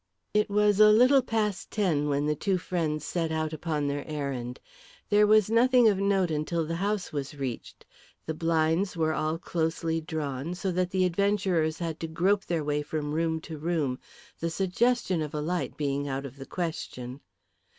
[0.33, 4.59] It was a little past ten when the two friends set out upon their errand.
[5.11, 7.85] There was nothing of note until the house was reached.
[8.25, 12.81] The blinds were all closely drawn, so that the adventurers had to grope their way
[12.81, 13.99] from room to room,
[14.39, 17.21] the suggestion of a light being out of the question.